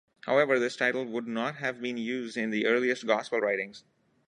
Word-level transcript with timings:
However, 0.25 0.57
this 0.57 0.75
title 0.75 1.05
would 1.05 1.27
not 1.27 1.57
have 1.57 1.79
been 1.79 1.95
used 1.95 2.35
in 2.35 2.49
the 2.49 2.65
earliest 2.65 3.05
Gospel 3.05 3.39
writings. 3.39 3.83